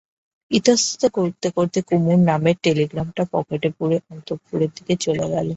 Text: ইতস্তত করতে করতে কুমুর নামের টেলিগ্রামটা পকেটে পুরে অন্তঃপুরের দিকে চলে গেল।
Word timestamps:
ইতস্তত 0.51 1.03
করতে 1.17 1.47
করতে 1.57 1.79
কুমুর 1.87 2.19
নামের 2.29 2.55
টেলিগ্রামটা 2.63 3.23
পকেটে 3.33 3.69
পুরে 3.77 3.97
অন্তঃপুরের 4.11 4.69
দিকে 4.77 4.93
চলে 5.05 5.25
গেল। 5.33 5.47